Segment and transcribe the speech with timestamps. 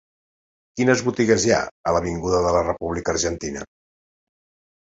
[0.79, 1.59] Quines botigues hi ha
[1.91, 3.67] a l'avinguda de la República Argentina?